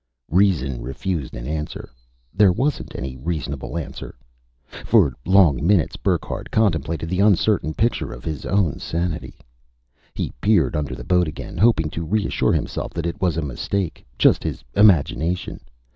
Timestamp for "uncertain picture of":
7.19-8.23